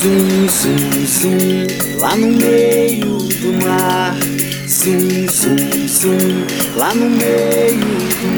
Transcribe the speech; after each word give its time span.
Sim, 0.00 0.48
sim, 0.48 1.06
sim, 1.06 1.98
lá 1.98 2.16
no 2.16 2.28
meio 2.28 3.18
do 3.18 3.52
mar. 3.62 4.16
Sim, 4.66 5.28
sim, 5.28 5.86
sim, 5.86 6.46
lá 6.74 6.94
no 6.94 7.10
meio 7.10 7.76
do 8.22 8.28
mar. 8.28 8.29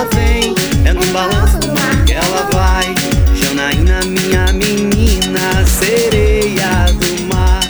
Ela 0.00 0.08
vem. 0.14 0.54
É 0.84 0.92
no 0.94 1.06
balanço 1.12 1.58
do 1.58 1.68
mar 1.68 2.04
que 2.06 2.12
ela 2.14 2.48
vai. 2.52 2.94
Janaína, 3.34 4.00
minha 4.06 4.46
menina, 4.52 5.66
sereia 5.66 6.86
do 6.94 7.34
mar. 7.34 7.60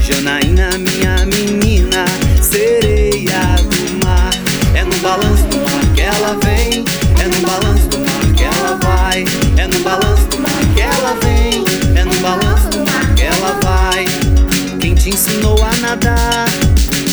Janaína, 0.00 0.70
minha 0.78 1.26
menina, 1.26 2.04
sereia 2.40 3.56
do 3.70 4.06
mar. 4.06 4.30
É 4.74 4.84
no 4.84 4.96
balanço 4.98 5.42
do 5.48 5.56
mar 5.58 5.80
que 5.94 6.02
ela 6.02 6.38
vem. 6.44 6.84
É 7.20 7.26
no 7.26 7.40
balanço 7.40 7.88
do 7.88 7.98
mar 7.98 8.34
que 8.36 8.44
ela 8.44 8.78
vai. 8.82 9.24
É 9.56 9.66
no 9.66 9.80
balanço 9.80 10.26
do 10.26 10.38
mar 10.38 10.60
que 10.74 10.80
ela 10.80 11.16
vem. 11.24 11.64
É 11.96 12.04
no 12.04 12.20
balanço 12.20 12.68
do 12.68 12.78
mar 12.78 13.14
que 13.16 13.22
ela 13.22 13.58
vai. 13.64 14.04
Quem 14.80 14.94
te 14.94 15.10
ensinou 15.10 15.56
a 15.64 15.76
nadar? 15.78 16.46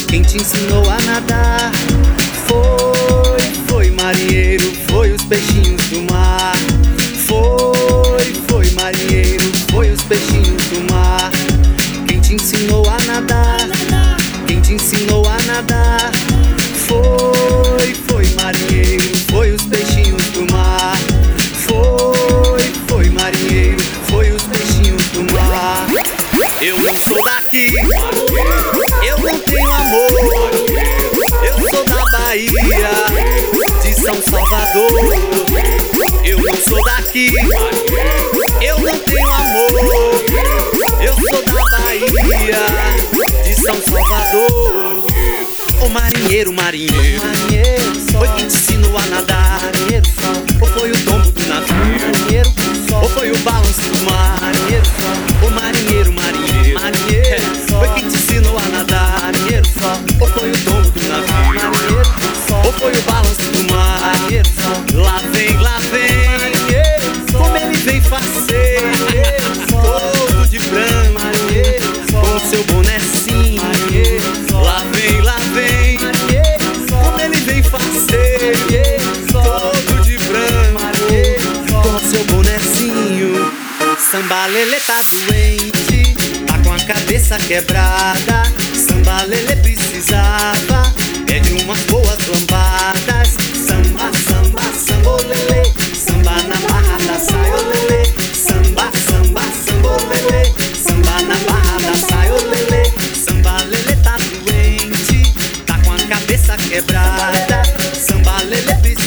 Quem 0.08 0.22
te 0.22 0.38
ensinou 0.38 0.84
a 0.88 1.02
nadar? 1.06 1.72
Foi, 2.45 3.16
marinheiro, 4.08 4.63
foi 4.89 5.11
os 5.11 5.22
peixinhos 5.23 5.81
do 5.88 6.13
mar. 6.13 6.55
Foi, 7.25 8.33
foi 8.47 8.72
marinheiro, 8.72 9.44
foi 9.69 9.91
os 9.91 10.02
peixinhos 10.03 10.63
do 10.67 10.94
mar. 10.94 11.30
Quem 12.08 12.22
te 12.22 12.35
ensinou 12.35 12.85
a 12.88 12.97
nadar? 13.05 13.67
Quem 14.47 14.61
te 14.61 14.75
ensinou 14.75 15.28
a 15.28 15.38
nadar? 15.45 16.09
Foi, 16.88 17.94
foi 18.08 18.25
marinheiro, 18.41 19.03
foi 19.30 19.52
os 19.52 19.63
peixinhos 19.63 20.23
do 20.28 20.53
mar. 20.53 20.97
Foi, 21.67 22.61
foi 22.88 23.09
marinheiro, 23.09 23.83
foi 24.09 24.31
os 24.31 24.44
peixinhos 24.44 25.03
do 25.08 25.33
mar. 25.33 25.85
Eu 26.61 26.80
não 26.80 26.95
sou 26.95 27.22
daqui, 27.22 27.73
eu 29.05 29.17
não 29.17 29.38
tenho 29.39 29.69
amor. 29.69 30.47
Eu 31.44 31.69
sou 31.69 31.83
da 31.85 32.05
Bahia, 32.05 32.89
São 34.08 34.22
Salvador. 34.22 34.89
Eu 36.23 36.38
não 36.39 36.55
sou 36.55 36.81
daqui, 36.86 37.27
eu 38.61 38.80
não 38.80 38.97
tenho 39.00 39.30
amor. 39.33 39.69
Eu 41.02 41.13
sou 41.19 41.44
da 41.45 41.66
Bahia, 41.66 42.08
de 43.44 43.53
São 43.53 43.75
Salvador. 43.81 45.05
Ô 45.81 45.89
marinheiro, 45.89 46.53
marinheiro, 46.53 47.91
foi 48.13 48.30
quem 48.30 48.47
te 48.47 48.55
ensinou 48.55 48.97
a 48.97 49.05
nadar? 49.08 49.61
Ou 50.61 50.67
foi 50.69 50.89
o 50.89 51.03
tombo 51.03 51.30
do 51.30 51.45
navio? 51.47 52.53
Ou 53.03 53.09
foi 53.09 53.30
o 53.30 53.38
balanço 53.39 53.81
do 53.81 54.05
mar? 54.09 54.39
Ô 55.45 55.50
marinheiro, 55.50 56.13
marinheiro, 56.13 56.73
foi 57.69 57.89
quem 57.89 58.07
te 58.07 58.16
ensinou 58.16 58.57
a 58.57 58.69
nadar? 58.69 59.31
Ou 60.22 60.28
foi 60.29 60.50
o 60.50 60.63
tombo 60.63 60.89
do 60.91 61.09
navio? 61.09 62.37
Samba 84.17 84.47
Lelê 84.47 84.79
tá 84.79 85.00
doente, 85.03 86.16
tá 86.47 86.57
com 86.63 86.73
a 86.73 86.79
cabeça 86.79 87.38
quebrada. 87.38 88.51
Samba 88.73 89.22
Lelê 89.22 89.55
precisava 89.57 90.91
é 91.28 91.39
de 91.39 91.53
umas 91.61 91.79
boas 91.83 92.17
lambadas. 92.25 93.29
Samba, 93.53 94.09
samba, 94.27 94.61
samba, 94.73 95.09
ô 95.11 95.17
lelê, 95.17 95.72
samba 95.94 96.31
na 96.31 96.56
barra 96.67 96.97
da 97.06 97.19
saia, 97.19 97.53
ô 97.57 97.61
lelê. 97.69 98.06
Samba, 98.33 98.91
samba, 99.07 99.41
samba, 99.67 99.88
ô 99.88 99.97
lelê, 100.09 100.51
samba 100.83 101.22
na 101.22 101.35
barra 101.45 101.77
da 101.77 101.94
saia, 101.94 102.33
ô 102.33 102.38
lelê. 102.38 102.91
Samba 103.13 103.57
Lelê 103.66 103.95
tá 103.97 104.17
doente, 104.17 105.31
tá 105.67 105.77
com 105.85 105.94
a 105.94 105.97
cabeça 106.07 106.57
quebrada. 106.57 107.61
Samba 107.94 108.41
precisava 108.81 109.06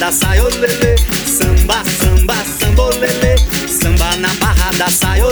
na 0.00 0.06
barra 0.06 0.10
da 0.10 0.12
saia, 0.12 0.42
ô 0.44 0.48
lelê. 0.48 0.96
Samba, 1.26 1.82
samba, 1.98 2.34
samba, 2.58 2.82
ô 2.82 2.90
lelê, 2.90 3.36
samba 3.68 4.16
na 4.16 4.32
barra 4.34 4.70
da 4.78 4.88
saia, 4.88 5.26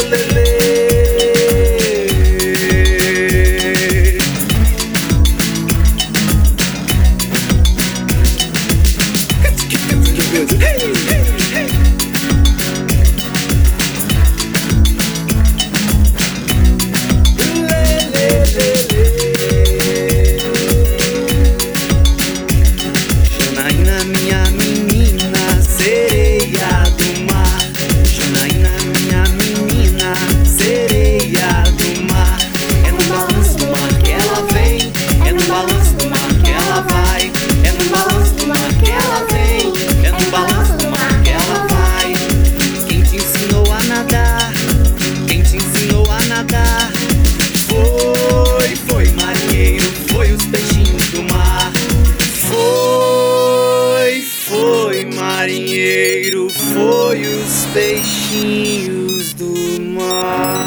os 57.48 57.64
peixinhos 57.72 59.32
do 59.32 59.80
mar. 59.80 60.57